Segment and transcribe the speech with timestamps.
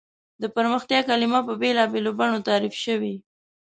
[0.41, 3.15] د پرمختیا کلیمه په بېلابېلو بڼو تعریف شوې.